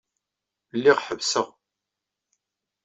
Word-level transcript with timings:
Lliɣ 0.77 0.97
ḥebseɣ. 1.05 1.47